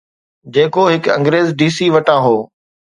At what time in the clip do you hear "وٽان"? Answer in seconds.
1.95-2.19